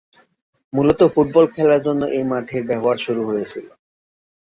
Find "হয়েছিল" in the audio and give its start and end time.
3.29-3.65